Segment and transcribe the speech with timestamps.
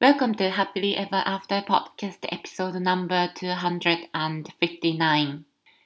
[0.00, 5.42] Welcome to Happily Ever After Podcast Episode Number 259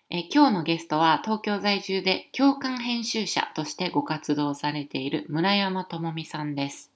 [0.08, 6.92] え今日のゲストは東京在住で共感編集者としてご活動されている村山智美さんです。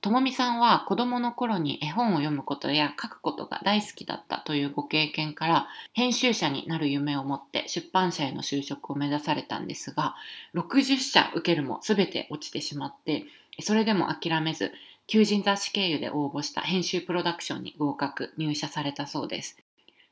[0.00, 10.14] 智美さんは子供の頃に絵本を読むことや書くことが大好きだったというご経験から編集者になる夢を持って出版社への就職を目指されたんですが
[10.54, 13.24] 60社受けるも全て落ちてしまって
[13.60, 14.72] それでも諦めず
[15.10, 19.56] 求人雑誌経由で応募した編集プロダクションに合格入社されたそうです。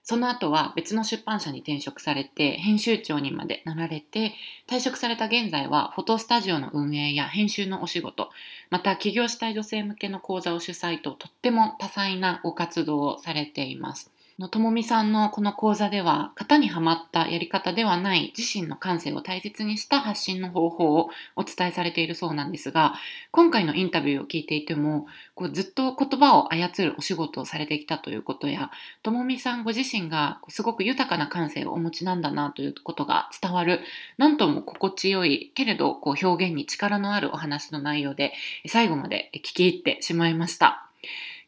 [0.02, 4.33] その後は別の出版社に転職されて編集長にまでなられて
[4.66, 8.30] 退職された現在はフォトスタジオの運営や編集のお仕事
[8.70, 14.11] また起業したい女性向けの講座を主催ととっても多彩なご活動をされています。
[14.38, 22.95] のともみさんのこの講座では型にはまったやり方ではない自身の感性を大切にした発信の方法をお伝えされているそうなんですが
[23.33, 28.70] 今回のインタビューを聞いていてもこうずっと言葉を操るお仕事をされてきたということや
[29.02, 33.80] ともみさんご自身がすごく豊かな感性をお持ちなんだなということが伝わる
[34.19, 38.33] なんとも心地よいけれどこう表現に力のあるお話の内容で
[38.69, 40.84] 最後まで聞き入ってしまいました。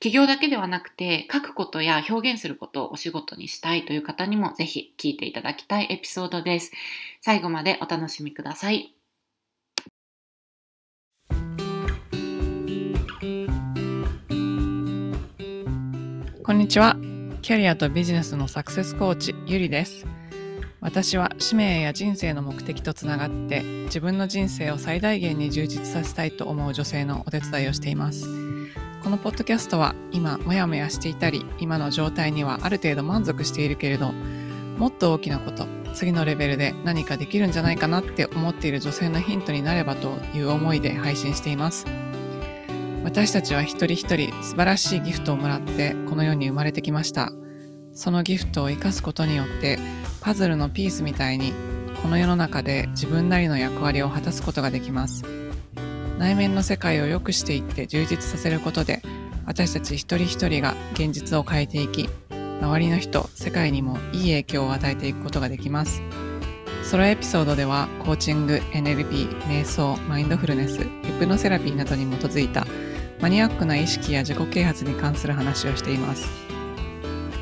[0.01, 6.73] 起業だけではなくて書くことや表現することをお仕事にしたいという方にもぜひ聞いていただきたいエピソードです。
[7.21, 8.95] 最後までお楽しみください。
[16.43, 16.97] こんにちは。
[17.43, 20.07] キャリアとビジネスのサクセスコーチ、ゆりです。
[20.81, 28.50] 私は使命や人生の目的とつながって自分の人生を最大限に充実させたいと思う女性のお手伝いをしています。
[29.03, 41.87] このポッドキャストは今モヤモヤしていたり今の状態にはある程度満足しているけれどもっと大きなこと次のレベルで何かできるんじゃないかなって思っている女性のヒントになればという思いで配信しています。
[43.03, 47.33] 私たちは一人一人素晴らしいギフトをもらってこの世に生まれてきました。
[47.93, 49.79] そのギフトを生かすことによって
[50.21, 51.53] パズルのピースみたいに
[52.03, 55.40] この世の中で自分なりの役割を果たすことができます。
[56.21, 59.01] 内面の世界を良くしていって充実させることで
[59.47, 62.11] 私たち一人一人が現実を変えていき
[62.61, 66.03] 周りの人、世界にもいい影響を与えていくことができます。
[66.83, 70.89] ソロエピソードではコーチング、NLP、瞑想、マインドフルネス、ヒ
[71.19, 72.67] プノセラピーなどに基づいた
[73.19, 76.29] マニアックな意識や自己啓発に関する話をしています。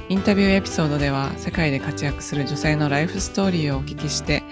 [0.09, 4.45] インタビューエピソードでは世界で活躍する女性のライフストーリーをお聞きして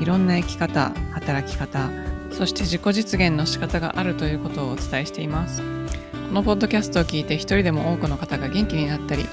[0.00, 1.90] いろんな生き方、働き方、
[2.36, 5.62] そして自己実現の仕方があるということをお伝えしています。
[5.62, 9.24] このポッドキャストを聞いて一人でも多くの方が元気になったり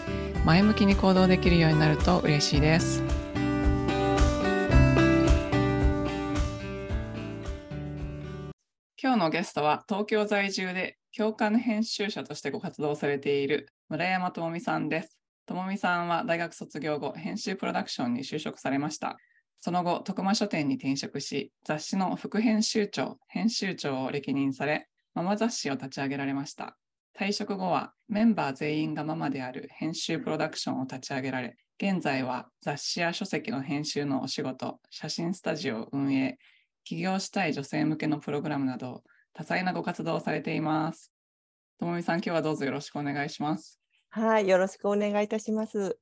[0.45, 3.01] 前向きに行動できるようになると嬉しいです。
[9.01, 15.17] 今日のゲストは東京在住で共感編集者としてご活動されている村山智美さんです。
[15.47, 19.17] 智美さんは大学卒業後、編集プロダクションに就職されました。
[19.63, 26.79] その後、徳間書店に転職し、雑誌の副編集長、編集長を歴任され、ママ雑誌を立ち上げられました。
[27.15, 36.39] 退職後はメンバー全員がママである編集プロダクションを立ち上げられ、現在は雑誌や書籍の編集のお仕事、写真スタジオ運営、
[36.83, 41.11] 起業したい女性向けのプログラムなど、多彩なご活動をされています。
[41.79, 43.79] ともみさん、今日はどうぞよろしくお願いします。
[44.09, 45.99] はい、よろしくお願いいたします。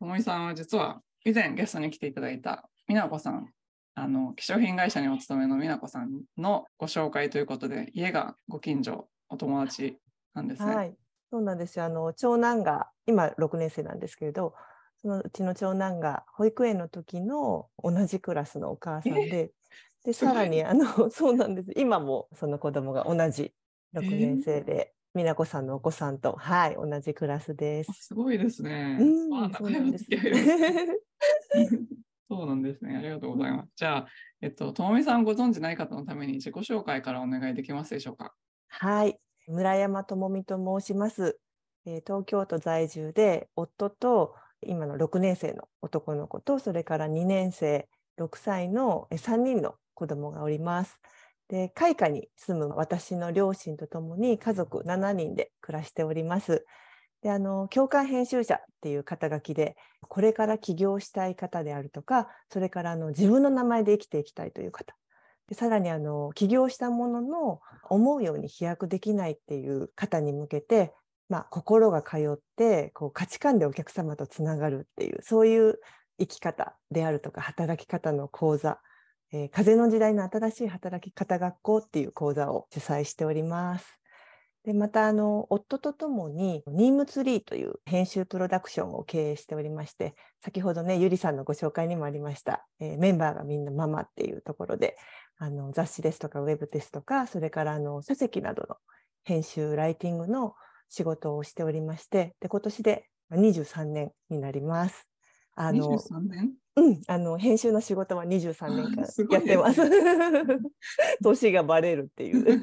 [0.00, 3.48] ともみさんは実は以前ゲストに来ていただいた美奈子さん、
[3.94, 9.98] あの化粧品会社にお勤めの美奈子さんのご紹介ということで、家がご近所、お友達
[10.34, 10.74] なんですね。
[10.74, 10.96] はい、
[11.30, 11.84] そうなんですよ。
[11.84, 14.54] あの長男が今6年生なんですけれど、
[15.00, 19.52] そのうちの長男が保育園の時の同じクラスのお母さんで、
[20.04, 20.84] でさらにあの
[21.14, 21.70] そうなんです。
[21.76, 23.54] 今もその子供が同じ
[23.94, 28.06] 6年生で、美奈子さんのお子さんとはい同じクラスです。
[28.06, 28.98] すごいですね。
[29.00, 30.06] うんあ、そうなんです
[32.30, 32.96] そうなんですね。
[32.96, 33.72] ありがとうございます。
[33.74, 34.06] じゃあ、
[34.40, 38.32] えっと、ともみさんご存知ない方のために自己紹介からお願いできますでしょうか？
[38.68, 39.18] はい、
[39.48, 41.40] 村山智美と申します。
[41.86, 51.00] えー東京都在住で夫と今の6年生の男の子とそれから2年生6歳の3人の子供がおります。
[51.48, 56.64] で開花に住む私の両親とともに家族7人で暮らしております。
[57.22, 59.76] であの共感編集者っていう肩書きで
[60.08, 64.94] これから起業したい方であるとかそれからあの自分の名前で生きていきたいという方
[65.48, 70.94] でさらにあの起業したものの思うように飛躍できないっていう方に向けて、
[71.28, 75.78] まあ、心が通ってこう価値観でお客様とつながるっていうそういう
[76.18, 78.78] 生き方であるとか働き方の講座、
[79.32, 83.99] えー風の時代の新しい働き方学校っていう講座を主催しております。
[84.64, 90.14] でまたあの夫とともにニームツリーという編集プロダクションを経営しておりまして
[90.44, 94.96] 先ほどねゆりさんのご紹介にもありました、えー、メンバーがみんなママっていうところで
[95.38, 98.76] あの雑誌ですとかウェブですとかそれからあの書籍などの
[99.24, 100.54] 編集ライティングの
[100.90, 105.06] 仕事をしておりましてで今年で23年になります。
[105.54, 106.52] あの23年？
[106.76, 109.82] うん、あの編集の仕事は23年間やってます。
[111.22, 112.60] 年がバレるっていう。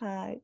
[0.00, 0.42] はい。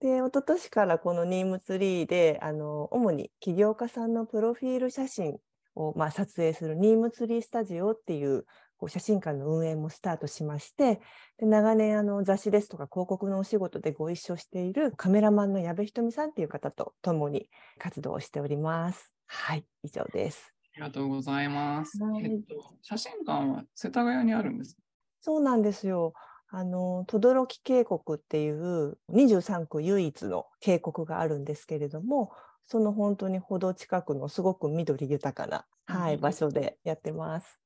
[0.00, 5.38] で、一昨年からこのニームツリーで、あの主に起業家さんのプロフィール写真
[5.74, 8.44] を、まあ、撮影するニームツリースタジオっていう
[8.80, 11.00] こう写真館の運営もスタートしまして
[11.38, 17.48] で長年あの雑誌ですとか広告のお仕事でご一緒しているカメラマンの矢部ひとみさんっていう方と共に
[17.78, 19.14] 活動をしております。
[19.26, 20.54] はい、以上です。
[20.74, 22.02] ありがとうございます。
[22.02, 24.76] はい、えっと、写真館は世田谷にあるんです
[25.20, 26.14] そうなんですよ。
[26.52, 32.32] あの轟渓谷っていう23区唯一の渓谷があるんですけれども
[32.66, 37.60] その本当に程近くのすごく緑豊かな、はい、場所でやってます。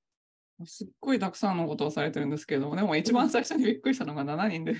[0.66, 4.76] すっごいたくさんのことをされてるんですけどでも一番最初にびっくりしたのが7人で。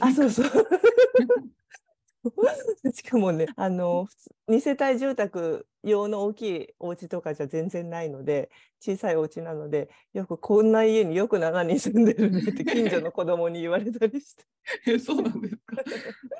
[0.00, 0.50] あそうそう
[2.92, 4.06] しかもねあの
[4.48, 8.50] 2世帯住宅用の大きいお家とかじゃ全然ないので
[8.80, 14.44] 小さいお家なのでよくこんな家によく7人住んでるねって近所の子供に言われたりして。
[14.86, 15.76] えそうなんですか？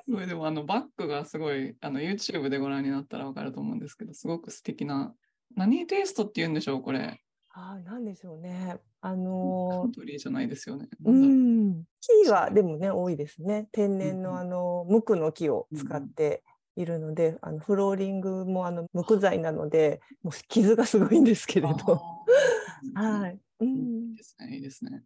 [0.05, 5.15] すごいでもあのバッグがすごいあの YouTube でご覧になったら分かると思うんですけどすごく素敵な
[5.57, 7.21] 何テイストって言うんでしょうこれ。
[7.51, 8.79] あなんでしょうね。
[9.01, 10.89] あのー、カントリーじゃないですよね。
[11.05, 11.85] うん。
[12.01, 13.69] 木はでもね多いですね。
[13.73, 16.43] 天然のあの無垢の木を使って
[16.77, 21.75] いるので、うん、あのフローリングもあの木材なのでもう傷がすごいんですけれど。
[22.95, 23.39] はい。
[23.61, 23.69] うん。
[23.69, 24.55] いいですね。
[24.55, 25.05] いいですね。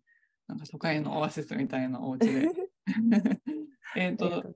[0.49, 2.49] なんか都会のオアシスみたいなお家で。
[3.97, 4.55] えっと。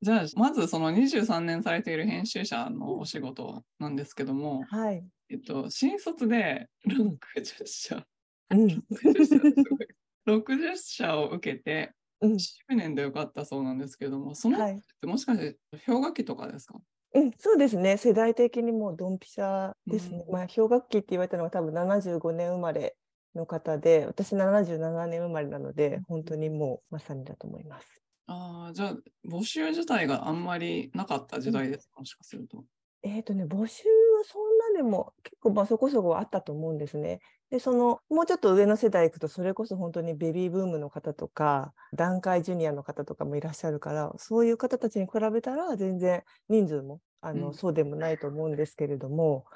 [0.00, 8.06] じゃあまずその23年されている編集者のお仕事なんですけども、はい、えっと、新卒で60社、
[8.50, 8.84] うん、
[10.26, 16.78] 60社を受けて、うん、10年でよかったそうなんですけども、その、はい、もしかして氷河期とかですか？
[17.14, 17.96] うん、そうですね。
[17.96, 22.96] 世代的にもうドンピシャですね、うん、まあ、氷河期って言われたのは多分75年生まれ
[23.34, 28.02] の方で私77年生まれなので本当にもうまさにだと思います。
[28.26, 28.96] ああじゃあ
[29.26, 32.62] 募集自体があんまりなかった時代ですか、もしかすると。
[33.02, 37.20] えっ、ー、とね、募集はそんなでも結構まあそこそこあったと思うんですね。
[37.50, 49.46] で、そのもうちょっと上の世代行くと、それこそ本当にベビーブームの方とか、団塊ジュニアの方とかもいらっしゃるから、そういう方たちに比べたら全然人数もあの、うん、そうでもないと思うんですけれども、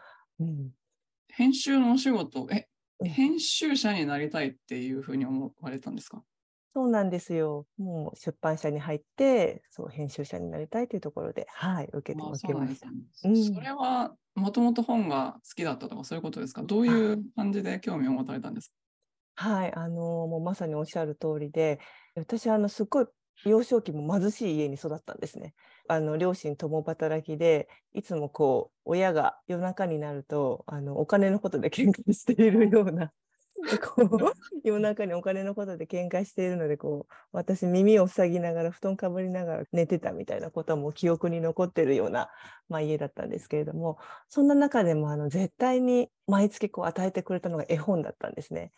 [0.40, 0.70] うん、
[1.28, 2.68] 編集のお仕事、え、
[3.04, 6.22] 編集者になりたいっていうふうに思われたんですか？
[6.74, 7.66] そうなんですよ。
[7.76, 12.40] もう出版社に入って、そう編集者になりたいというところで、はい、受けてまし
[12.80, 12.88] た。
[13.12, 16.62] そうん、それはもともと本が好きだったとかそういうことですか？
[16.62, 18.72] どういう感じで興味を持たれたんです
[19.36, 19.48] か？
[19.50, 21.78] はい、あのもうまさにおっしゃる通りで、
[22.16, 23.06] 私あのすっごい
[23.44, 25.54] 幼少期も貧しい家に育ったんですね。
[25.88, 33.10] あの両親共働きでいつもこう親が夜中になるとあのお金のことで喧嘩しているような
[33.94, 34.32] こう
[34.64, 42.28] 夜中にお金のことで喧嘩しているのでこう私耳を塞ぎながら布団かぶりながら寝てたみたいなことも記憶に残ってるような、
[42.68, 48.72] まあ、家だったんですけれどもそんな中でもあの絶対に毎月こう与えてくれたのが絵本だったんですね。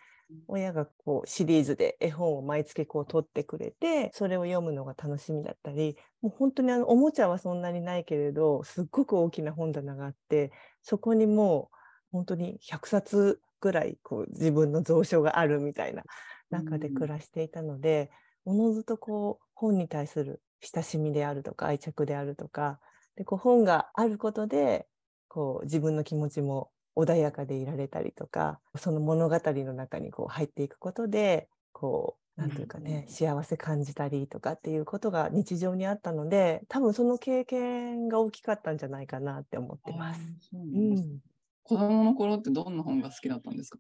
[0.49, 10.50] 親がこうシリーズで絵本を毎月こう取ってくれてそれを読むのが楽しみだったりもう本当にあのおもちゃはそんなにないけれどすっごく大きな本棚があって
[10.83, 11.76] そこにもう
[12.12, 16.02] 本当に100冊ぐらいこう自分の蔵書があるみたいな
[16.50, 18.11] 中で暮らしていたので、
[18.44, 22.78] おのずとこう本に対する親しみであるとか愛着であるとか
[23.16, 24.87] でこう本があることで
[25.28, 40.21] こう自分の気持ちも穏やかでいられたりとかその物語の中にこう入っていくことでこうなんていうかね、幸せ感じたりとかっていうことが日常にあったので多分その経験が大きかったんじゃないかなって思ってます。
[40.52, 41.21] うん
[41.64, 43.78] 子供の頃ってどんな本が好きだったんですか？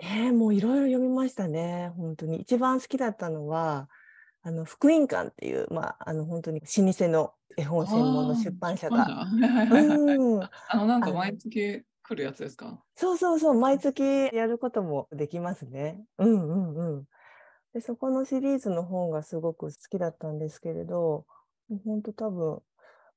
[0.00, 2.40] えー、もういろいろ読みましたね、本当に。
[2.40, 3.88] 一番好きだったのは、
[4.42, 9.22] あの福音館っていう、まあ、あの本当に老舗の絵本専門の出版社が。
[9.22, 9.26] あ
[10.76, 12.82] のなんか毎月来るやつですか？
[12.94, 16.00] そうそうそう、毎月やることもできますね。
[16.18, 17.04] うんうんうん。
[17.74, 21.26] でそこのシリーズの本がすごく好きだったんですけれど、
[21.84, 22.60] 本当多分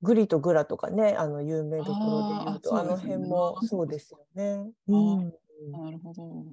[0.02, 4.72] グリとグラとかね、あの有名どころで言うと、あ,、の辺もそうですよね。
[4.88, 5.34] うん、
[5.72, 6.46] なるほど。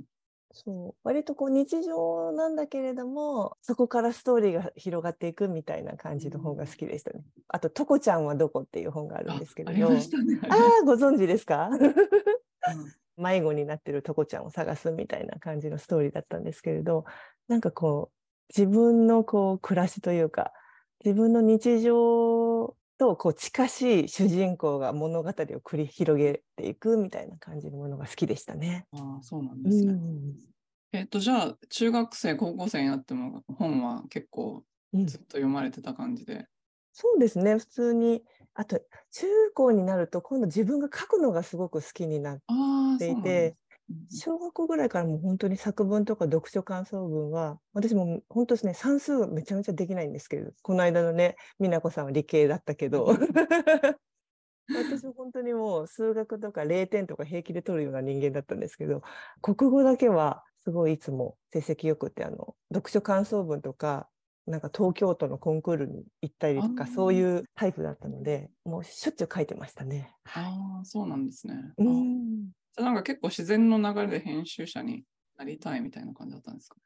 [0.53, 7.21] そう割とこう日常なんだけれどもそこからストーリーが広がっていくみたいな感じの本が好きでしたね。
[7.49, 10.01] あと「とこちゃんはどこ?」っていう本があるんですけれどあ、ね、
[10.49, 17.05] あご存知ですか、うん、迷子になってるとこちゃんを探すみたいな感じのストーリーだったんですけれど
[17.47, 20.53] なんかこう自分のこう暮らしというか
[21.05, 28.87] 自分の日常とこう近しい主人公が物語を繰り広げていくみたいな感じのものが好きでしたね。
[28.93, 29.93] あそうなんですね。
[29.93, 30.35] うん、
[30.93, 36.35] えっとじゃあ中学生高校生になっても本は結構ずっと読まれてた感じで。
[36.35, 36.47] うん、
[36.93, 38.23] そうですね普通に
[38.55, 38.81] あと
[39.13, 42.39] 中高になると今度自分が書くのがすごく好きになっ
[42.99, 43.57] ていて
[44.11, 53.15] 小学校ぐらいからもう本当に作文とか読書感想文は私も本当ですね算数めちゃめちゃできないんですけどこの間のね美奈子さんは理系だったけど。
[54.71, 59.03] 私は本当にもう数学とか0点とか平気で取るような人間だったんですけど
[59.41, 64.11] 国語だけはすごいいつも成績よくってあの読書感想文とか
[64.47, 70.13] なんか東京都のコンクールに行ったりとかそういうタイプだったのでもうしょっちゅう書いてましたね。
[70.25, 71.55] ああそうなんですね。
[71.79, 75.05] うんなんか結構自然の流れで編集者に
[75.37, 76.77] なりたいみたいな感じだったんですか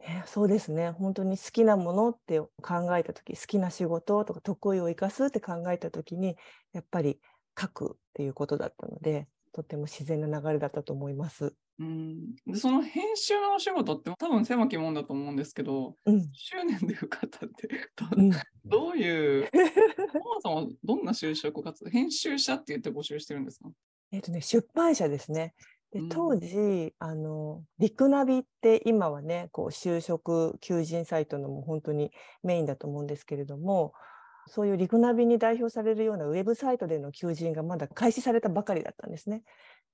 [0.00, 0.90] ね、そうですね。
[0.90, 6.36] 本当に好きなものって考えた時好きな仕事とか得意を生かすって考えた時に
[6.72, 7.18] やっぱり
[7.60, 11.52] 書くっていうことだったのでとても自然な流れだったと思います。
[11.80, 12.34] うん。
[12.46, 18.30] でその編集のお仕事って多分狭きもんだと思うんですけど、うん、執念で受かったってど,、うん、
[18.64, 19.48] どういう
[20.42, 23.70] そもそもどんな就職活動編集者って言って募集してるんですか？
[24.12, 25.54] えっとね、出版社ですね。
[25.92, 32.10] で当時、うん、あのリクナビって今はねこう就職求人サイトのも本当に
[32.42, 33.94] メインだと思うんですけれども
[34.48, 39.42] そういうリクナビに代表されるようなウェブサイトでの求人がまだ開始されたばかりだったんですね。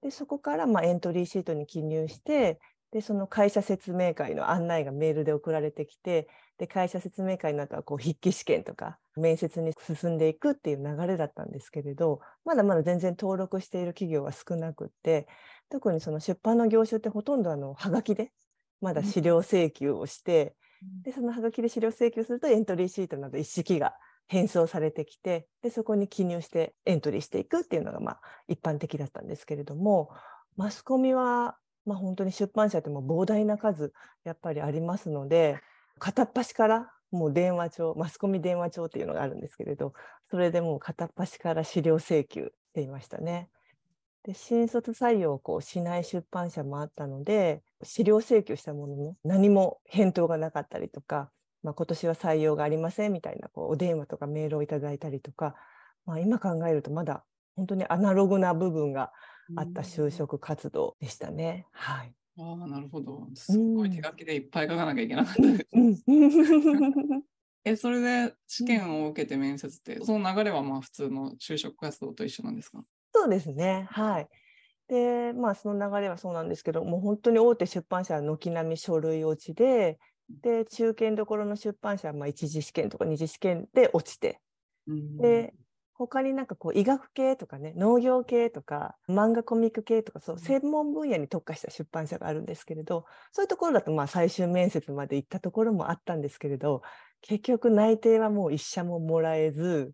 [0.02, 2.58] でそこからまエントリーシートに記入して
[2.94, 15.26] でその会社説明会の案内がメールで送られてきてで会社説明会の後はこう筆記試験とか面接に進んでいくっていう流れだったんですけれどまだまだ全然登録している企業は少なくって
[15.70, 18.30] 特にその出版の業種ってほとんどあのはがきで
[18.80, 23.94] まだ資料請求をして、うん、でそのはがきで資料請求するとエントリーシートなど一式が
[24.28, 30.10] 返送されてきてでそこに記入してエントリーしていくっていうのがまあ一般的だったんですけれども
[30.56, 33.92] マスコミはまあ、本当に出版社っても膨大な数
[34.24, 35.60] やっぱりありますので
[35.98, 39.92] 片っ端からもう電話帳マスコミ電話帳っていうのがあるんですけれど
[40.28, 43.48] それでもう片っ端から資料請求していましたね。
[44.24, 51.30] で新卒採用をこうしない出版社もあったので資料請求したものの何も返答がなかったりとか、
[51.62, 55.54] まあ、今年は採用がありませんみたいなこうお電話とかメールをいただいたりとか、
[56.06, 57.22] まあ、今考えるとまだ
[57.54, 59.12] 本当にアナログな部分が
[59.54, 61.66] あった就職活動でしたね。
[61.72, 62.14] はい。
[62.36, 63.28] ああ、なるほど。
[63.34, 65.66] すごい手書きでいっぱい書かなきゃいけなかったです。
[67.64, 72.84] え、それで試験を受けて面接って、その流れはまあ普通の就職活動と一緒なんですか？
[73.12, 73.86] そうですね。
[73.90, 74.28] はい。
[74.88, 79.98] で、まあその流れはそうなんですけど、もう本当に大手出版社は軒並み書類落ちで、
[80.42, 84.40] で、中堅どころの出版社はまあ一次試験とか二次試験で落ちて、
[85.18, 85.54] で、
[85.96, 96.82] 他になんかこう医学系とかね農業系とか漫画コミック系とかそう専門分野に特化した出版社があるんですけれどそういうところだとまあ最終面接まで行ったところもあったんですけれど
[97.22, 99.92] 結局内定はもう一社ももらえず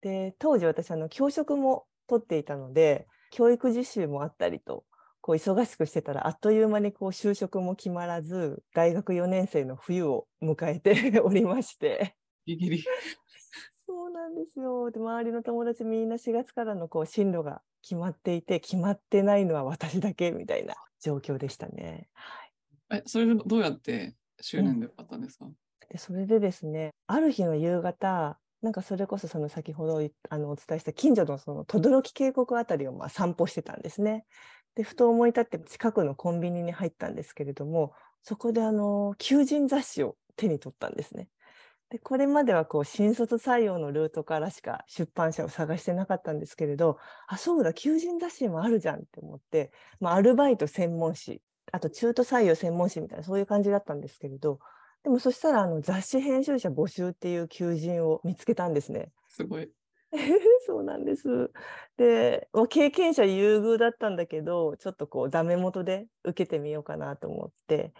[0.00, 4.84] で当時私あの教職も取っていたので教育実習もあったりと
[5.20, 12.16] こう忙しくしてたらあっという間にこう就職も決まらず大学4年生の冬を迎えて おりまして。
[12.46, 12.84] ギリギリ
[13.86, 14.90] そうなんですよ。
[14.90, 22.08] で、周りの友達みんな4月からのこう進路が決まっていて、決まってないのは私だけみたいな状況でしたね。
[22.88, 25.52] はい、え、それでどうやって周年でよかったんですか、うん、
[25.88, 30.00] でそれでですね、ある日の夕方、なんかそれこそその先ほど
[30.30, 34.24] あのお伝えした近所のその轟渓谷あたりをまあ散歩してたんですね。
[34.74, 41.28] でふと思い立って近くのコンビニに入ったんですけれどもそこであの求人雑誌を手に取ったんですね。
[41.90, 51.40] でこれまではこう新卒採用のルートからしか出版社を探してなかったんですけれどあそうだ求人雑誌もあるじゃんって思って、まあ、アルバイト専門誌
[51.70, 54.58] あと中途採用専門誌みたいなそういう感じだったんですけれど
[55.06, 59.12] でもそしたらあの雑誌編集者募集っていう求人を見つけたんですね。
[59.28, 59.70] すごい。
[60.66, 61.52] そうなんです。
[61.96, 67.92] で、経験者優遇だったんだけど、ちょっとこうダメ元で受けてみようかなと思って、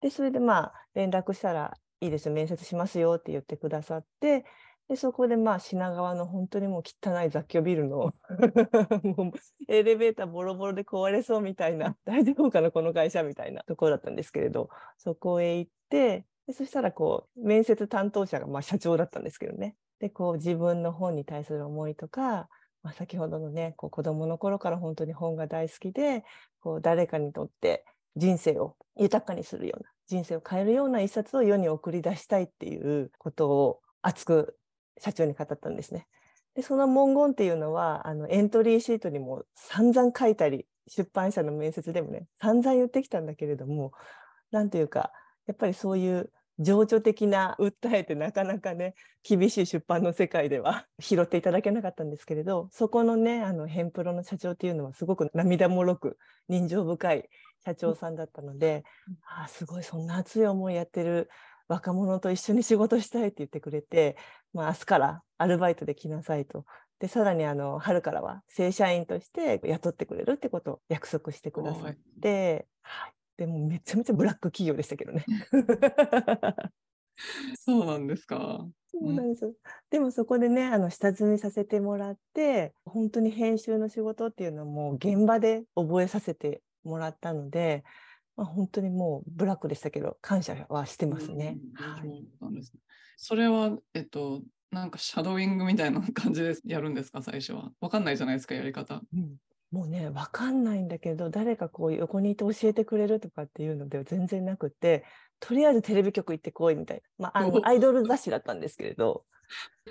[0.00, 4.44] で、それでまあ連絡したらいいです面接しますよって言ってくださって
[4.88, 8.10] でそこでまあ品川の本当にもう汚い雑居ビルの
[9.04, 9.32] もう
[9.68, 19.76] エレベーターボロボロで壊れそうみたいな大丈夫かなこの会社みたいなところだったんですけれどそこへ行ってでそしたらこう面接担当者がまあ社長だったんですけどね。
[20.00, 22.48] でこう自分の本に対する思いとか、
[22.82, 26.24] まあ、先ほどのねこう子どもの頃から本当に本が大好きで
[26.60, 27.84] こう誰かにとって
[28.16, 34.56] 人生を豊かにするような人生を変えるような一冊を世に送り出したいっていうことを熱く
[34.98, 36.06] 社長に語ったんですね。
[36.54, 43.92] でその文言っていうのはあのエントリーシートにも散々書いたり出版社の面接でもね散々言ってきたんだけれども
[44.50, 45.12] 何というか
[45.46, 57.28] やっぱりそういう情緒的な訴えてなかなかね厳しい出版の世界では 拾っていただけなかったんですけれどそこのねあのヘンプロの社長っていうのはすごく涙もろく人情深い
[57.64, 61.28] 社長さんだったので、うん、あすごいそんな熱い思いやってる
[61.68, 64.16] 若者と一緒に仕事したいって言ってくれて、
[64.52, 66.64] まあ、明日からアルバイトで来なさいと。
[66.98, 73.12] で、さらにあの、春からは正社員として雇ってくれるってことを約束してくださって、はい。
[73.38, 75.24] でもめちゃめちゃブラック企業でしたけどね。
[77.54, 78.68] そうなんですか。
[78.86, 79.54] そうなんです。
[79.90, 87.84] でもそこでね、あの下積みさせてもらって、本当に編集の仕事っていうのも現場で覚えさせてもらったので、
[88.36, 91.58] まあ、本当にもうブラックでしたけど、感謝はしてますね。
[91.74, 92.24] はい、
[93.16, 97.70] それは、えっと、なんかシャドーイングみたいな感じでやるんですか、最初は。
[97.80, 99.02] わかんないじゃないですか、やり方。
[99.12, 99.36] うん、
[99.70, 105.04] もうね、わかんないんだけど、誰かこう横にいて教えてくれるとかっていうのでは全然なくて、
[105.40, 107.02] とりあえずテレビ局行ってこいみたいな。
[107.18, 109.24] まあ、あの アイドル雑誌だったんですけれど、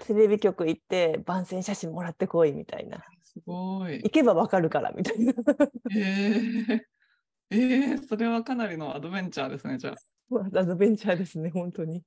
[0.05, 3.03] テレビ局行って番宣写真もらってこいみたいな。
[3.24, 4.01] すごい。
[4.03, 5.34] 行けばわかるからみたいな。
[5.34, 6.81] へえー。
[7.50, 10.60] えー、それはかなりのアドベンチャーですね、じゃあ。
[10.60, 12.03] アドベンチャーですね、本当に。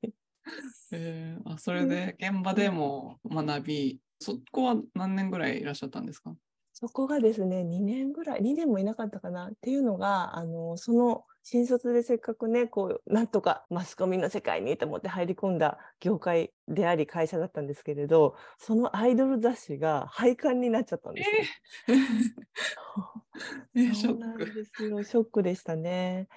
[0.92, 6.34] えー、あそれで現場でも学び、そこは何年ぐらいいらっしゃったんですか？
[6.80, 21.96] そこがですね、2年ぐらい、2年もいなかったかなっていうのが、あのその新卒でせっかくね、こう、なんとかマスコミの世界にと思って入り込んだ業界であり会社だったんですけれど、そのアイドル雑誌が廃刊になっちゃったんですよ。
[23.75, 25.02] えー、 そうなんですよ。
[25.02, 26.28] ショックでしたね。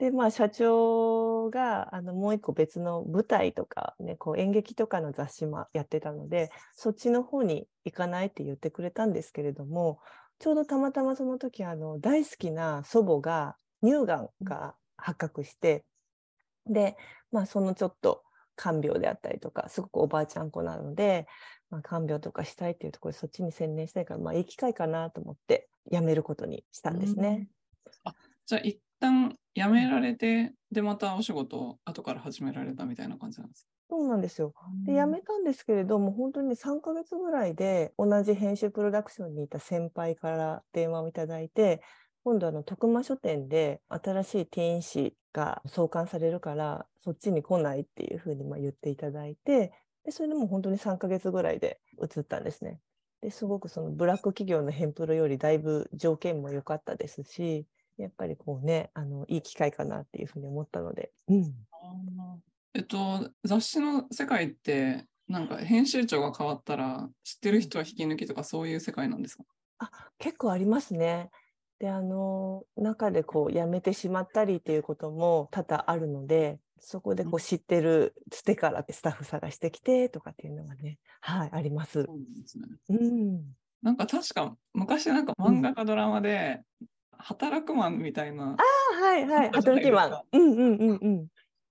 [0.00, 10.00] で、まあ、社長があのもう一個別の舞台とか、ね、こう演劇とかの雑誌もやってたので、そっちの方に行かないって言ってくれたんですけれども、
[10.38, 15.84] ちょうどたまたまその時あの大好きな祖母が乳がんが発覚して、
[16.66, 16.96] で、
[17.30, 18.22] まあ、そのちょっと
[18.56, 21.26] 看病であったりとか、すごくおばあちゃん子なので、
[21.68, 27.48] まあ、看病とかしたいっていうところでそっちに専念したいから、まあ、いい機会かなと思って辞めることにしたんですね。
[28.04, 28.14] あ
[28.46, 33.68] じゃあ一旦辞められて、でまたお仕事を後から始められたみたいな感じなんですか？
[33.88, 34.54] そうなんですよ。
[34.86, 41.82] で、辞めたんですけれども、本当に3ヶ月ぐらいで同じ編集プロダクションにいた先輩から電話をいただいて、
[42.22, 49.72] 今度あの徳間書店で新しいティーン誌が創刊されるからそっちに来ないっていうふうにま言っていただいて
[50.04, 52.78] でそれでも本当に3ヶ月ぐらいで移ったんですね。
[53.22, 57.66] ですごくそのブラック企業のヘンプロよりだいぶ条件も良かったですし
[58.00, 61.12] やっぱりこうねあのいい機会かなっていうふうに思ったので。
[61.28, 61.54] うん、
[62.74, 69.44] えっと雑誌の世界ってなんか編集長が変わったら知ってる人は引き抜きとかそういう世界なんですか？
[69.78, 71.30] あ結構ありますね。
[71.78, 82.04] であの中でこう辞めてしまったりっていうことも多々あるのでそこでこう知ってるつてからスタッフ探してきてとかっていうのがねはいあります。
[82.04, 83.42] そうですね、うん、
[83.82, 86.88] なんか確か昔なんか漫画かドラマで、うん、
[87.20, 88.56] 働くマンみたいな。
[88.56, 90.20] あはいはい働きマン。
[90.32, 91.26] うんうんうんうん。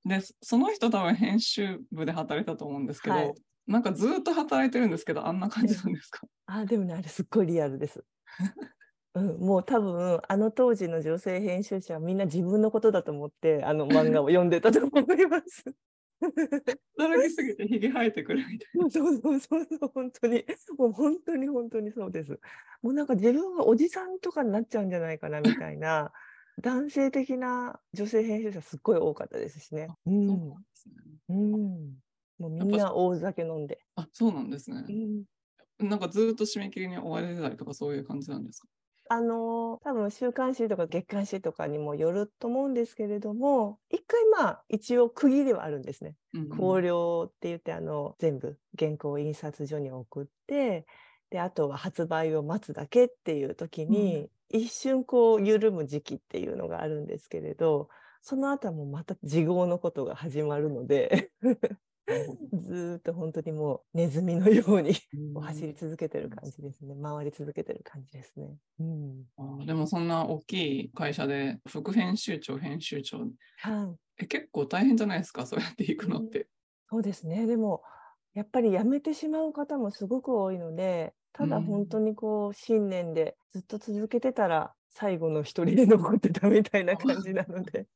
[0.05, 3.33] でその人多分編集部で働いたと思うんですけど、はい、
[3.67, 6.21] なんかずっと働いてるんですけどあんな感じなんですか？
[6.47, 8.03] あでもねあれすっごいリアルです。
[9.15, 15.65] うん、もう多分あの当時の女性編集者はみんな自分のことだと思ってあの漫画を読んでたと思います。
[16.97, 18.89] 働きすぎてひげ生えてくるみたいな。
[18.89, 20.45] そうそうそうそう、本当に、
[20.77, 22.39] もう本当に本当にそうです。
[22.81, 26.11] もうなんか自分がおじさんとかになっちゃうんじゃないかなみたいな、
[26.61, 29.87] 男性的な女性編集者すっごい多かったですしね。
[30.05, 30.27] うん。
[30.27, 31.17] そうね。
[31.29, 31.99] うん。
[32.37, 33.79] もうみんな大酒飲んで。
[33.95, 34.83] あ、そうなんですね。
[35.79, 38.67] うん、なんかずっと締め切りに追われてたりとかそういう感じなんですか？
[39.11, 46.13] あの多分週刊誌とか月刊誌とかにもよると思うんですけれども一回まあ一応区切りはあるんですね。
[46.55, 50.85] 考慮って言ってあの全部原稿を印刷所に送って
[51.31, 57.89] であとは発売を待つだけっていう時に、うん、一瞬こう緩む時期っていうのがあるんですけれど
[58.21, 61.31] その後はもうまた自業のことが始まるので
[62.57, 64.93] ずーっと本当にもうネズミのように
[65.41, 66.95] 走り続けてる感じですね。
[67.01, 68.55] 回り続けてる感じですね。
[68.79, 69.65] うん。
[69.65, 73.19] でもそんな大きい会社で副編集長、編集長、
[73.57, 74.23] はい。
[74.23, 76.47] え結構大変じゃないですか、 そうやっていくのって。
[76.89, 77.45] そうですね。
[77.45, 77.83] でも、
[78.33, 87.87] やっぱり辞めてしまう方もすごく多いので、ただうん本当にこう、信念でずっと続けてたら、最後の一人で残ってたみたいな感じなので、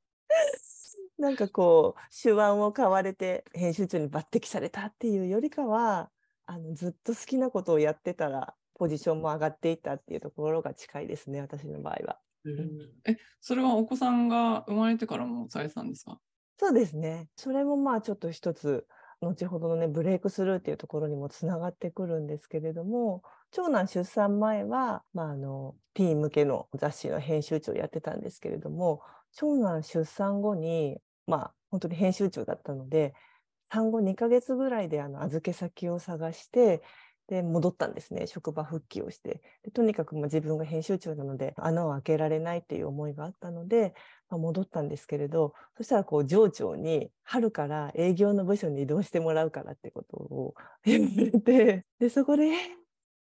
[1.23, 6.11] なんかこう、手腕を買われて編集長に抜擢されたっていうよりかは、
[6.45, 12.19] あのずっと好きなことをやってたら、ポジションも上がっていったっていうところが近いですね、私の場合は。
[13.05, 16.19] え、それはお子さんが生まれてからもされてたんですか？
[16.59, 17.29] そうですね。
[17.37, 18.85] それもまあちょっと一つ、
[19.21, 33.13] 後ほどのね、ブレイクスルーっていうところにもつながってくるんですけれども、長男出産前は、まあ、あの、ティーン向けの雑誌の編集長をやってたんですけれども、長男出産後に、まあ、本当に編集長だったので、
[33.71, 36.81] 産後2ヶ月ぐらいであの預け先を探して、
[37.27, 38.27] で、戻ったんですね。
[38.27, 39.41] 職場復帰をして。
[39.63, 43.93] でとにかくま自分が編集長なので、穴を開けられないっていう思いがあったので、
[44.29, 52.49] まあ、戻ったんですけれど、そしたらこう上長に春から営業の部署に移動してもらうからってことを言われて、で、そこで、っ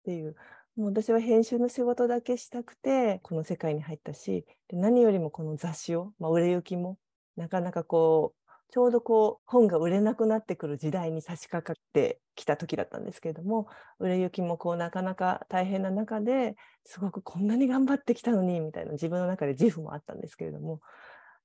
[0.06, 0.36] ていう、
[0.78, 6.98] もう私は編集の仕事だけしたくて、この世界に入ったし、で何よりもこの雑誌を、まあ、売れ行きも、
[7.36, 8.40] なかなかこう、
[8.72, 20.82] ちょうどこう本が売れなくなってくる時代に差し掛かってきた時だったんですけれども、売れ行きもこうなかなか大変な中ですごくこんなに頑張ってきたのにみたいな自分の中で自負もあったんですけれども、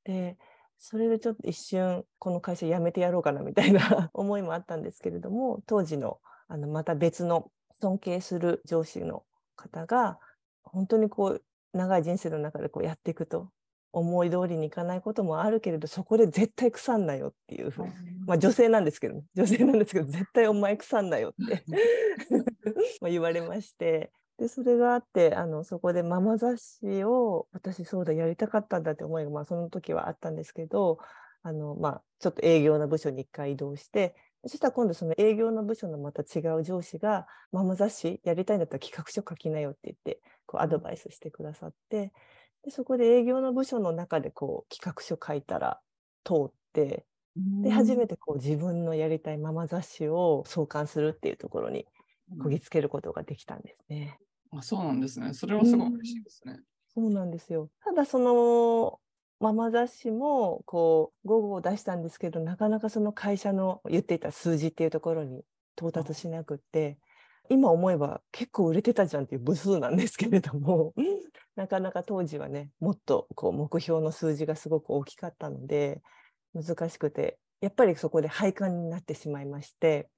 [0.05, 0.37] で、
[0.79, 9.25] それでちょっと一瞬この会社辞めてやろうかなみたいな 思いもあったんですけれども、当時のあのまた別の尊敬する上司の
[9.57, 10.19] 方が、
[10.63, 13.51] 本当にこう長い人生の中でこうやっていくと、
[13.95, 17.93] 思い通りにいかないこともあるけれど、そこで絶対腐んなよっていうふうに、
[18.27, 21.65] まあ女性なんですけど、ね、 女性なんですけど、絶対お前腐んなよって。
[23.01, 30.99] まあ言われまして、で、それがあって、あの、そこでママ雑誌を、私そうだ、やりたかったんだって思いが、まあその時はあったんですけど、
[31.45, 42.13] あの、まあ、ちょっと営業の部署に一回移動して、そしたら今度その営業の部署のまた違う上司が、ママ雑誌やりたいんだったら企画書書きなよって言って、こうアドバイスしてくださって、
[42.65, 45.81] でそこで営業の部署の中でこう企画書書いたら
[46.25, 47.05] 通って、
[47.37, 51.87] で、初めてこう自分のやりたいママ雑誌を創刊するっていうところに
[52.43, 54.19] こぎつけることができたんですね。
[54.53, 55.35] あそうなんですね。
[55.35, 56.61] それはすごい嬉しいですね。
[56.95, 57.69] そうなんですよ。
[57.85, 59.01] ただその
[59.41, 65.43] ママ雑誌もこう午後を出したんですけど、なかなかその会社の言っていた数字っていうところに
[65.77, 66.99] 到達しなくって、
[67.51, 70.95] 今思えば結構売れてたじゃんっていう部数なんですけれども、
[71.57, 76.03] なかなか当時はね、もっとこう目標の数字がすごく大きかったので、
[76.55, 80.09] 難しくて、やっぱりそこで廃刊になってしまいまして、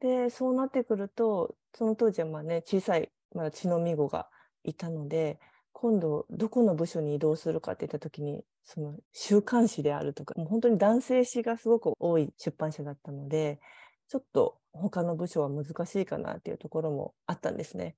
[0.00, 4.28] で、そうなってくると、その当時はまあね、小さい、まだ血のみ子が
[4.64, 5.38] いたので、
[5.72, 13.60] 今度どこの部署に移動するかっていった時に、その週刊誌であるとか、もう本当に男性誌がすごく多い出版社だったので、
[14.08, 17.96] ちょっと他の部署は難しいかなっていうところもあったんですね。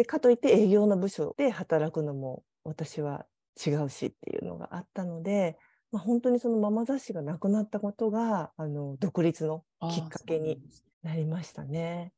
[0.00, 3.26] で、かといって営業の部署で働くのも私は
[3.66, 5.58] 違うしっていうのがあったので、
[5.92, 10.58] まあ、本当にそのママ雑誌がなくなったことが、あの、独立のきっかけに
[11.02, 12.14] なりましたね。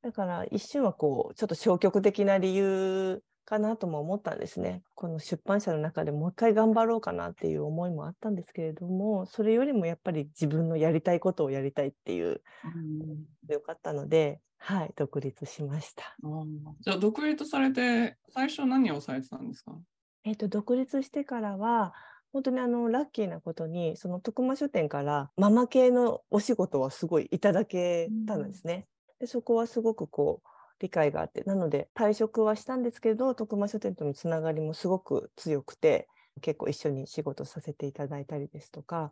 [0.00, 4.82] だから一瞬はこう、ちょっと消極的な理由かなとも思ったんですね。
[4.94, 12.42] この出版社の中でもう一回頑張ろうかなっていう思いもあったんですけれども、それよりもやっぱり自分のやりたいことをやりたいっていう、
[13.48, 16.14] よかったので、はい、独立しました。
[16.80, 19.72] じゃあ、独立されて、最初何をされてたんですか？
[20.24, 21.94] えっ、と、独立してからは、
[22.32, 28.86] 本当にあのラッキーなことに、その徳間書店からママ系のお仕事はすごいいただけたんですね。
[29.18, 30.47] でそこはすごくこう
[30.80, 36.08] 理解があって、なので退職はしたんですけど、徳間書店とのつながりもすごく強くて、
[36.40, 39.10] 結構一緒に仕事させていただいたりですとか、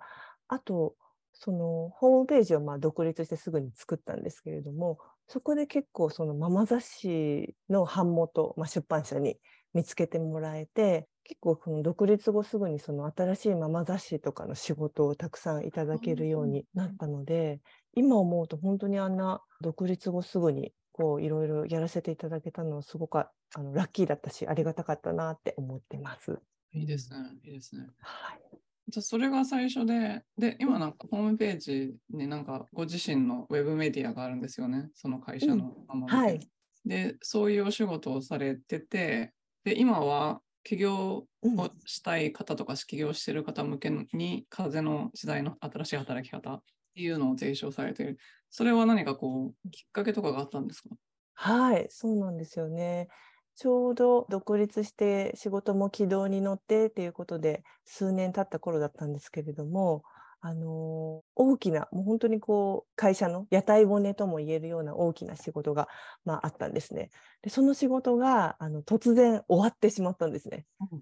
[0.48, 0.94] あと、
[1.38, 4.98] そのホームページをまあ独立してすぐに作ったんですけれども、
[5.29, 9.37] そこで結構そのママ雑誌の版元、まあ、出版社に
[9.74, 17.61] 見つけてもらえて、結構この独立後すぐにその新しいママ雑誌とかの仕事をたくさんいただけるようになったので、
[17.94, 26.38] 今思うと本当にあんな独立後すぐにこういろいろやらせていただけたのはすごくあのラッキーだったし、ありがたかったなって思ってます。
[26.72, 27.18] いいですね。
[27.44, 27.87] いいですね。
[28.00, 28.40] はい。
[28.88, 34.88] じゃあそれが最初で、で、今なんかホームページになんかご自身のウェブメディアがあるんですよね。
[34.94, 36.40] その会社のままで、はい。
[36.87, 46.62] で、そういうお仕事をされてて、で、今は起業うんをしたい方とか起業してる方向けに風の時代の新しい働き方
[46.96, 48.18] いうのを提唱されている。
[48.50, 50.88] それは何かこう、きっかけとかがあったんですか？
[51.35, 53.09] はい、そうなんですよね。
[53.54, 60.02] ちょうど独立して仕事も軌道に乗ってっていうことで数年経った頃だったんですけれども、
[60.40, 65.88] あの大きなもう本当にこう会社の屋台骨とも言えるような大きな仕事が、
[66.24, 67.11] まあ、あったんですね。
[67.42, 70.66] でその仕事があの突然終わってしまったんですね。
[70.92, 71.00] うん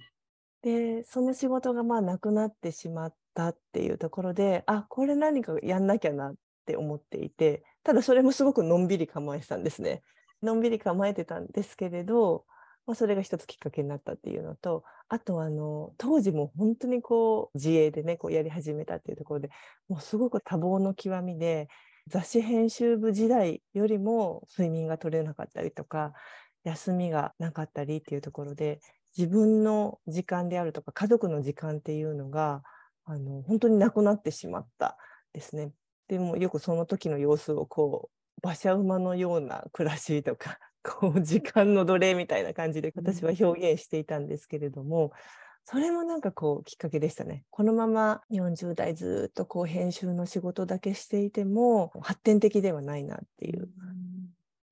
[0.63, 6.35] でその仕事がまあなくなってしまったっていうところであこれ何かやんなきゃなっ
[6.67, 10.03] て思っていてただそれもすごくのんびり構えてたんですね。
[10.43, 12.45] のんびり構えてたんですけれど、
[12.87, 19.51] まあ、それが一つきっかけになったっていうのとあとあの当時も本当にこう自営でねこうやり始めたっていうところで
[19.89, 21.69] もうすごく多忙の極みで
[22.09, 26.13] 雑誌編集部時代よりも睡眠が取れなかったりとか
[26.65, 28.81] 休みがなかったりっていうところで
[29.17, 32.63] 自分の時間であるとか家族の時間っていうのが
[33.05, 34.97] あの本当になくなってしまった
[35.33, 35.73] ですね。
[36.09, 45.13] でもよくその時の様子をこう馬車馬のような暮らしとか こう時間の奴隷みたいな感じで私は表現していたんですけれども、
[45.65, 47.45] それもなんかこうきっかけでしたね。
[47.51, 53.71] このまま40代ずっとこう編集の仕事だけしていても発展的ではないなっていう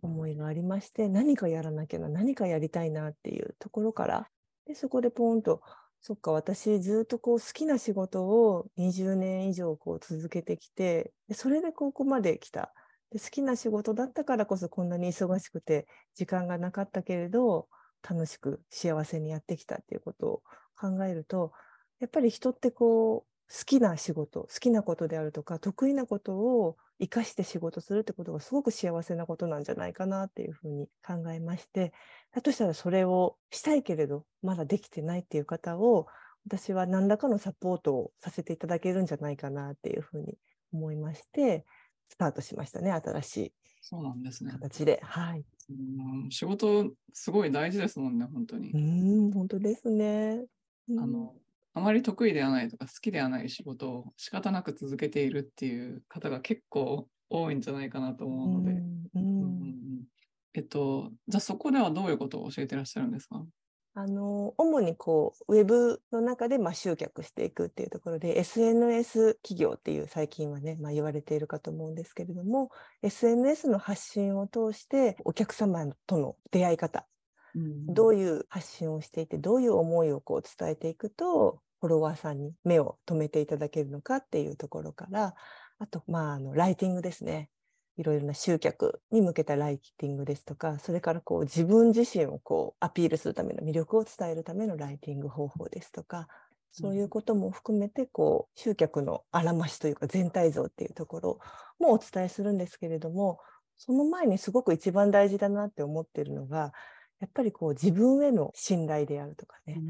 [0.02, 4.28] 思いがありまして何かやらなきゃな何かやりたいなっていうところから
[4.66, 5.62] でそこでポンと
[6.04, 12.74] そっか私ずっとこう好きな仕事を20年以上こう続けてきてそれでここまで来た。
[13.10, 17.68] で好きな仕事だったからこそこんなに忙しくて時間がなかったけれど
[18.02, 20.42] 楽しく幸せにやってきたっていうことを
[20.80, 21.52] 考えると
[22.00, 31.92] やっぱり人ってこう好きな仕事好きなことであるとか得意なことを生かして仕事するってことがすごく幸せなことなんじゃないかなっていうふうに考えまして
[32.32, 36.06] だとしたらそれをしたいけれどまだできてないっていう方を
[36.46, 40.38] 私は何らかのサポートをさせていただけるんじゃないかなっていうふうに
[40.72, 41.64] 思いまして
[42.08, 44.52] スタートしましたね新しいそうなんですね。
[44.52, 45.00] 形で。
[45.02, 45.44] はい。
[45.68, 48.78] うん仕事、すごい大事ですもんね、本当にう。
[48.78, 50.44] ん本当ですね。
[50.88, 51.34] うんあの、
[51.74, 58.72] あまり得意ではないとか好きではない仕事を仕方なく続けているっていう方が結構多いんじゃないかなと思うので。
[58.72, 59.42] うんうん。
[59.42, 59.82] うん
[60.54, 63.42] えっと、じゃあそこではどういうことを教えてらっしゃるんですか？
[63.94, 72.70] あの主にこうウェブの中でまあ集客していくっていうところで SNS 企業っていう最近はね、まあ、言われているかと思うんですけれども
[73.02, 77.06] SNS の発信を通してお客様との出会い方
[77.54, 85.34] どういう発信をしていてどういう思いをこう伝えていくとフォロワーさんに目を留めていただけるのかっていうところから
[85.78, 87.50] あとまああのライティングですね。
[87.98, 96.26] いろいろな集客に向けたライティングですとかそれからこう自分自身をこうアピールするための魅力を伝えるためのライティング方法ですとか
[96.72, 101.38] そういうことも含めてこう集客のあらましというか全体像っていうところ
[101.78, 103.40] もお伝えするんですけれども
[103.76, 106.72] その前にすごく一番大事だなって思ってるのが
[107.22, 109.80] やっぱりこう自分への信頼であるとかね、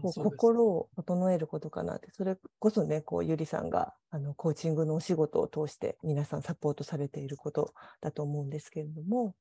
[0.00, 9.34] こうそうです心を整えることかなってそれこそねこうゆりさんがあのコーチングのお仕事を通して皆さんサポートされていることだと思うんですけれども、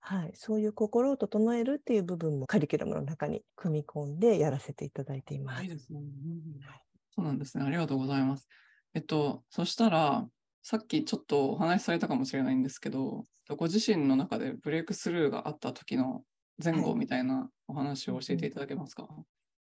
[0.00, 5.62] はい、そういう心を整えるっていう部分もカリキュラムの中に組み込んでやらせていただいています。
[5.62, 6.00] いいですね。
[6.00, 7.64] うんそうなんですね。
[7.64, 8.48] ありがとうございます。
[8.94, 10.26] えっと、そしたら、
[10.62, 13.24] さっきちょっとお話しされたかもしれないんですけど、
[13.56, 16.22] ご自身の中でブレイクスルーがあった時の
[16.62, 16.98] 前後はい。
[16.98, 19.08] みたいなお話を教えていただけますか、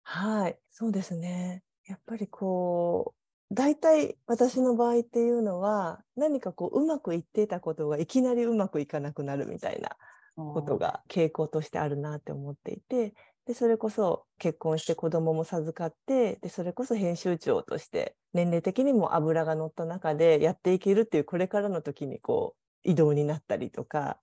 [0.04, 1.64] はい、そうですね。
[1.86, 3.14] やっぱりこ
[3.52, 9.96] う、大体私の場合っていうのは、何かこう、うまくいっていたことがいきなりうまくいかなくなるみたいな
[10.36, 13.14] ことが傾向としてあるなって思っていて、
[13.46, 22.56] で、それこそ結婚して子供も授かって、で、それこそ編集長として年齢的にも脂が乗った中でやっていけるっていうこれからの時にこ
[22.86, 24.20] う、移動になったりとか、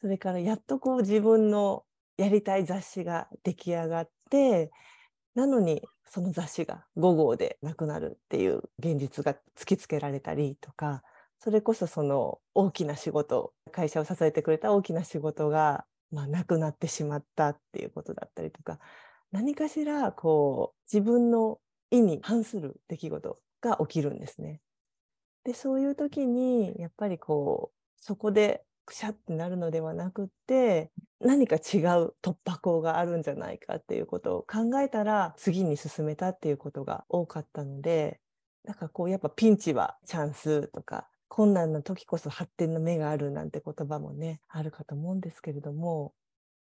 [0.00, 1.84] それからやっとこう自分の
[2.18, 4.70] やりたい雑誌が出来上がって、
[5.34, 11.02] なのにその雑誌が5号でなくなるっていう現実が突きつけられたりとか
[11.38, 18.80] それこそその大きな仕事会社を支えてくれた大きな仕事が、まあ、なくなってしまったっていうことだったりとか
[19.30, 24.60] 何かしらこう自分の意に反する出来事が起きるんですね。
[25.44, 38.18] でそういう時にやっぱりこうそこでくしゃってなるのではなくって何か違う突破口があるんじゃないかっていうことを考えたら次に進めたっていうことが多かったので
[38.64, 46.14] だからこうやっぱピンチはチャンスとか困難な時こそ発展の芽があるなんて言葉もねあるかと思うんですけれども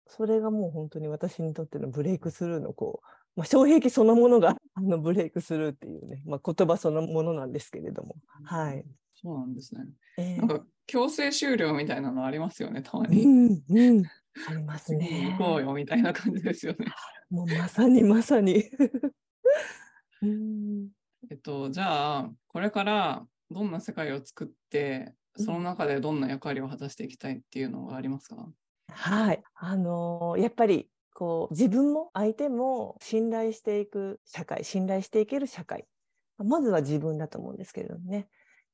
[0.09, 8.85] それがもう本当に私にとってのブレイクスルーのこう、まあ、障壁そのものがあのブレイクスルーっていうね、まあ、言葉そのものなんですけれども、はい、
[9.27, 9.81] そうなんですね。
[10.19, 13.27] えなんか強制終了みたいなのありますよね、たまうに。
[13.27, 14.05] んうん、
[14.49, 15.45] ありますね行。
[15.45, 16.87] こうよみたいな感じですよね。
[17.29, 18.71] もうまさにまさに。
[20.23, 20.91] うん
[21.29, 28.49] えっと、じゃあ、これからどんな世界を作って、その中でどんな役割を果たしていきたいっていうのがありますか、
[28.91, 35.85] はい、あのーやっぱりこう自分も相手も信頼していく社会、信頼していける社会。
[36.39, 38.29] まずは自分だと思うんですけれどもね。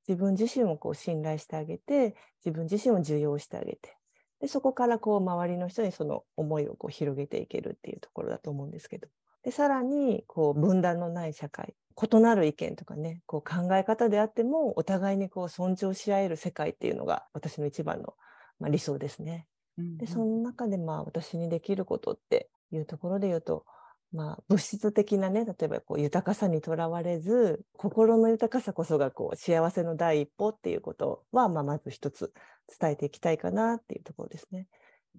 [0.08, 3.96] 自分自身をこう信頼してあげて、自分自身を受容してあげて、
[4.40, 9.08] でそこからこう周りの人にその思いをこう広げていけるっていうところだと思うんですけど。
[9.44, 18.14] でさらにこう分断のない社会、異なる意見とかね、こう考え方であってもお互いにこう尊重し合える世界っていうのが私の一番の、
[18.60, 19.46] まあ、理想ですね。
[19.78, 23.64] うんで、その中でまあ私にできることっていうところで言うと、
[24.12, 32.32] まあ物質的なね、例えばこう豊かさにとらわれず、心の豊かさこそがこう幸せの第一歩っていうことは、まあまず一つ
[32.78, 34.68] 伝えていきたいかなっていうところですね。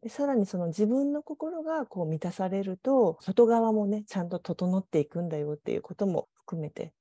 [0.01, 6.93] でさらにその自分の心がこう満たされると、外側もね、ちゃんと整っていくんだよっていうことも含めて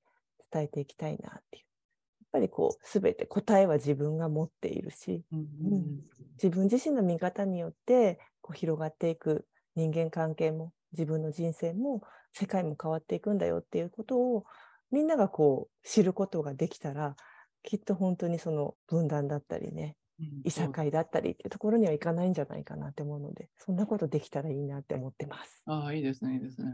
[0.52, 1.64] 伝えていきたいなっていう。
[1.64, 6.00] やっぱりこう、すべて答えは自分が持っているし、うんうん
[6.42, 12.02] 自分自身の見方によってこう広がっていく人間関係も自分の人生も
[12.32, 14.44] 世界も変わっていくんだよっていうことを
[14.90, 17.16] みんながこう知ることができたら
[17.62, 25.62] きっと本当にその分断だったりねうんいさかいだったりっていうところにはいかないんじゃないかなって思うのでそんなことできたらいいなって思ってます。
[25.66, 26.70] ああ、いいですね、いいですね。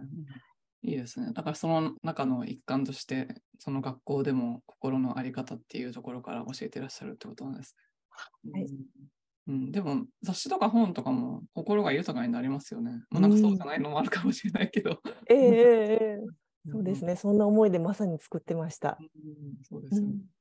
[0.82, 1.32] いいですね。
[1.32, 3.28] だからその中の一環として、
[3.58, 7.76] その学校でも心のあり方っていうところから教えてらっしゃるってことなんです
[8.44, 8.52] ね。
[8.52, 9.17] はいうん
[9.48, 13.02] うん、でも雑誌とか本とかも心が豊かになりますよね。
[13.10, 15.00] まあ、なんかそうじゃないのもあるかもしれないけど。
[15.28, 15.46] ええええ
[16.00, 16.18] ええ
[16.70, 17.12] そうですね。
[17.12, 18.98] ねそんな思いでまさに作ってました。
[19.00, 19.08] うん
[19.62, 20.08] そうですよね。
[20.08, 20.38] うん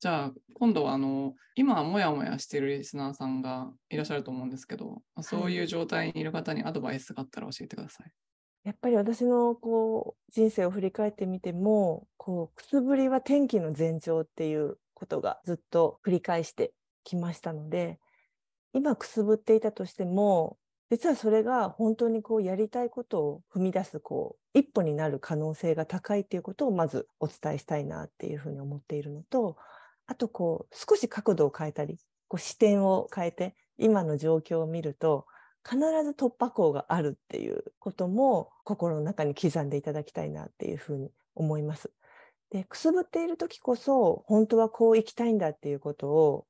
[0.00, 8.12] じゃあ今度はあの今もやもやしているリスナーさんがいらっしゃると思うんですけど、そういう状態にいる方にアドバイスがあったら教えてください。
[8.64, 17.98] やっぱり私のこう人生を振り返ってみてもこうくすぶりは天気の前兆っていうことがずっと繰り返してきましたので
[18.74, 20.58] 今くすぶっていたとしても
[20.90, 29.56] 実はそれが本当にこうやりたいことを踏み出すこう一歩になる可能性が高いっていうことをまずお伝えしたいなっていうふうに思っているのと
[30.06, 35.26] あとこう少し角度を変えたりこう視点を変えて今の状況を見ると
[35.68, 41.90] 必ず突破口があるっていうことも心の中に刻んでいただきたいなっていうふうに思います。
[42.50, 46.46] でくすぶっている時こそ本当はこう生きたいんだっていうことを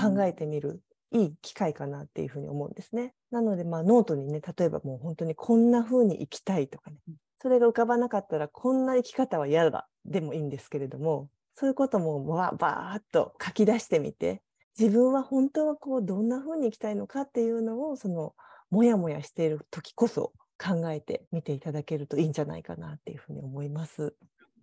[0.00, 0.80] 考えてみる
[1.12, 3.14] いい機会かなっていうふうに思うんですね。
[3.30, 6.96] なのでまあノートにね例えばもう本当にこんな風に生きたいとかね
[7.40, 14.42] それが浮かばなかったらこんな生き方は嫌だでもいいんですけれどもそういうこともわバーッと書き出してみて
[14.78, 18.34] 自分は本当はこうどんな風に生きたいのかっていうのをその
[18.70, 24.14] もやもやしている時こそ考えてみていただけるといいんじゃないかなっていうふうに思います。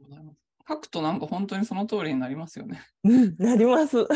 [0.02, 2.84] ございます書くとなんか本当にその通りになりますよね。
[3.04, 4.08] うん、なります。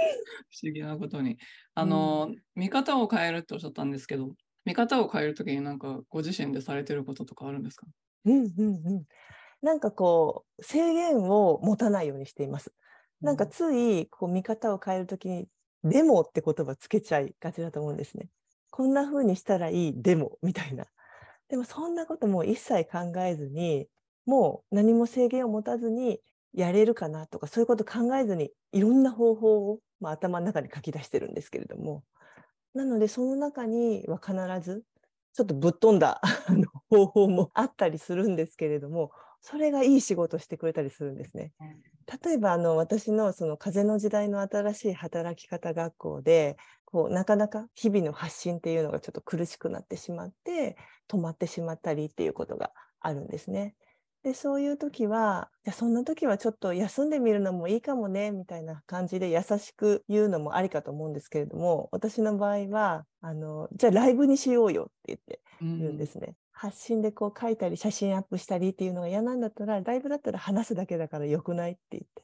[0.50, 1.38] 不思議なことに。
[1.74, 4.34] あの、見方を変えるっておっしゃったんですけど、
[4.64, 7.86] 見方を変えるときになんかご自身でされてることとかあるんですか？
[8.24, 9.04] うんうんうん。
[9.62, 12.74] なんかこう制限を持たないようにしています。
[13.22, 15.48] なんかついこう見方を変えるときに
[15.84, 18.30] 「でも」って言葉つけちゃいがちだと思うんですね。
[18.70, 20.86] こんな風にしたらいい「でも」みたいな。
[21.48, 23.88] でもそんなことも一切考えずに
[24.26, 26.20] もう何も制限を持たずに
[26.54, 32.02] やれるかなとかそういうこと考えずにいろんな方法を、まあ、頭の中に書き出してるんですけれども
[32.74, 34.82] なのでその中には必ず
[35.34, 36.20] ちょっとぶっ飛んだ
[36.90, 41.52] 方法もあったりするんですけれどもそれがいい仕事してくれたりするんですね。
[42.24, 46.56] 例えばあの私のその風の時代の新しい働き方学校で
[46.86, 53.76] こうなかなか日々の発信っていうのがちょっと苦しくなってしまって止まってしまったりっていうことがあるんですね。
[54.28, 65.96] でそういう時はじゃあそんな時はちょっと休んでみるのもいいかもねみたいな感じで優しく言うのもありかと思うんですけれども私の場合はあのじゃあライブにしようよって言って言うん。
[65.96, 66.34] ですね。
[66.52, 72.22] 発信でこう書いたり写真アップしたりっていうのが嫌なんだったらライブだったら話すだけだからよくないって言って。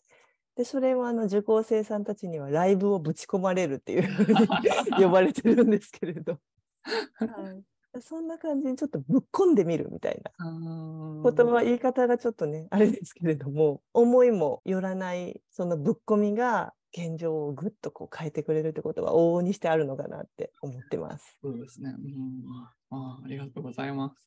[0.56, 4.36] でそれをあの受講生さんたちにはライブをぶち込まれるっていうふうに
[5.02, 6.38] 呼ばれてるんですけれど、
[7.14, 7.64] はい、
[8.00, 21.38] そんな感じにちょっとぶっ込んでみるみたいな言葉言い方がちょっとねあれですけれども思いもよらないそのぶっ込みが現状をぐっとこう変えてくれるってことは往々にしてあるのかなって思ってます。
[21.42, 21.92] そうですね。
[21.98, 24.24] うんああありがとうございます。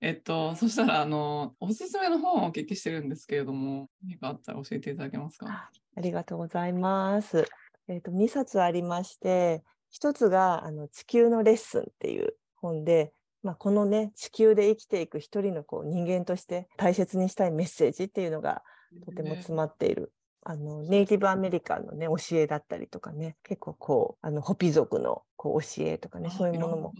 [0.00, 5.70] えっと、そしたら、あの、おすすめの本をお聞きしてるんですけれども、何かあったら教えていただけますか？
[5.96, 7.46] ありがとうございます。
[7.88, 9.64] えっ、と、2冊ありまして、
[9.98, 18.62] 1つが、あの、地球のレッスンっていう本で、まあ、このね、地球で生きていく一人のこう人間として大切にしたいメッセージっていうのが
[19.04, 20.12] とても詰まっている。
[20.48, 26.92] あのネイティブアメリカンのね教えだったりとかね結構こうあのホピ族のこう教えとかねそういうものも。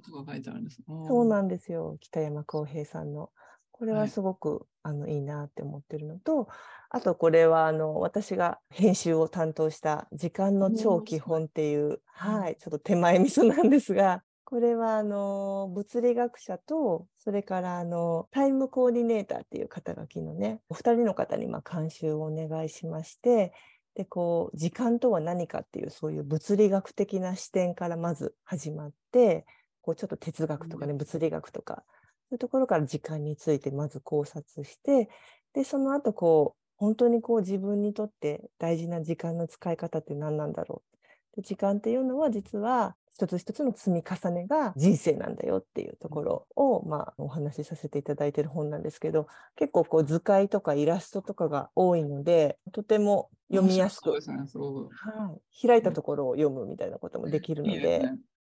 [1.07, 1.97] そうなんですよ。
[2.01, 3.31] 北山浩平さんの。
[3.71, 6.49] これはすごく、あのいいなって思ってるのと
[6.91, 23.53] あとこれはあの私が編集を担当した「時間の超基本」っていう、はい、ちょっと手前味噌なんですがこれはあの物理学者とそれからあのタイムコーディネーターっていう肩書きのねお二人の方にまあ監修をお願いしまして
[23.97, 29.47] でこう時間とは何かっていうそういう物理学的な視点からまず始まって
[29.83, 31.83] こうちょっと哲学とかね物理学とか
[32.29, 35.09] そういうところから時間についてまず考察して
[35.55, 40.83] でその後こう本当にこう自分にとって大事な時間の使い方って何なんだろ
[41.35, 41.37] う。
[41.37, 58.03] で時間っていうのは実は一つ一つの積み重ねが人生なんだよっていうところを、まあ、お話しさせていただいている本なんですけど結構こう図解とかイラストとかが多いのでとても読みやすく、ね、はい、開いたところを読むみたいなこともできるので、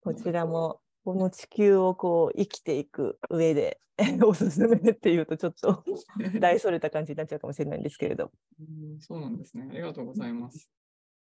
[0.05, 3.81] こちらもこの地球をこう生きていく上で
[4.25, 5.83] おすすめっていうとちょっと
[6.39, 8.31] 大それた感じになっちゃうかもしれないんですけれど。
[8.61, 9.67] うんそうなんですね。
[9.71, 10.71] ありがとうございます。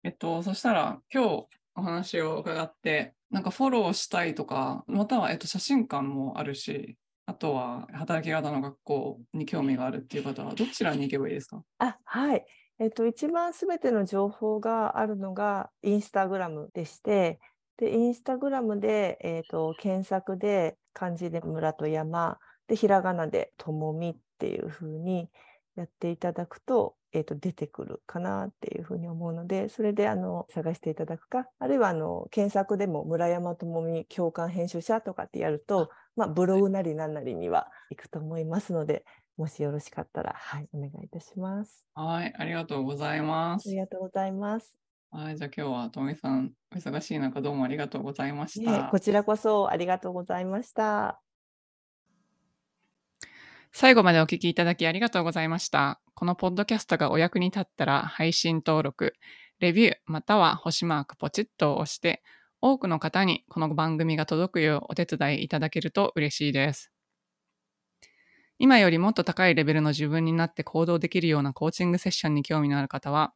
[0.04, 6.96] えっと、そしたら今日お話を伺って、なんかフォローしたいとか、または、えっと、写真館もあるし、
[7.26, 11.62] あとは働き方の学校に興味があるっていう方は、どちらに行けばいいですか？
[11.78, 12.44] あはい。
[12.78, 17.38] えっと、一番すべての情報があるのがインスタグラムでして、
[17.76, 25.30] で、インスタグラムで、えっと、検索で漢字で村と山、で、ひらがなでともみっていうふうに
[25.76, 39.04] やっていただくと、えっと、出てくるかなっていうふうに思うので、それであの探していただくか、あるいはあの検索でも村山智美共感編集者とかってやると、まあ、ブログなりなんなりには行くと思いますので、
[39.36, 41.86] もしよろしかったら、はい、お願いいたします。
[41.94, 43.68] はい、ありがとうございます。
[43.68, 44.78] ありがとうございます。
[45.10, 48.70] はい、じゃあ今日はともみさん、お忙しい中どうもありがとうございました。
[48.70, 51.20] ね、こちらこそありがとうございました。
[53.74, 56.00] 最後までお聞きいただきありがとうございました。
[56.14, 59.14] このポッドキャストがお役に立ったら配信登録、
[59.60, 62.22] レビューまたは星マークポチッと押して
[62.60, 66.92] 多くの方にこの番組が届くようお手伝いいただけると嬉しいです。
[68.58, 73.32] 今よりもっと高いレベルの自分になって行動できるようなコーチングセッションに興味のある方は、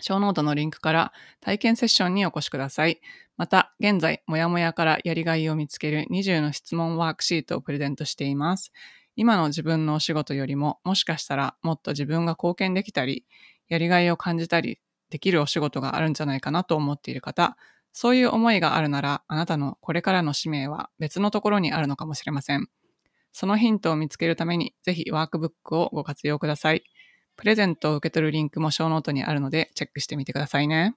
[0.00, 3.00] ショーノートのリンクから体験セッションにお越しください。
[3.36, 8.72] また、現在、もやもやからやりがいを見つける20の質問ワークシートをプレゼントしています。
[9.16, 13.24] 今の自分のお仕事よりも、もしかしたらもっと自分が貢献できたり、
[13.68, 14.78] やりがいを感じたり
[15.10, 17.56] できるお仕事があるんじゃないかなと思っている方、
[17.92, 22.68] そういう思いがあるなら、あなたのこれからの使命は別のところにあるのかもしれません。
[23.32, 26.84] そのヒントを見つけるために、ぜひワークブックをご活用ください。
[27.36, 30.94] プレゼントを受け取るリンクもショーノートにあるので、チェックしてみてくださいね。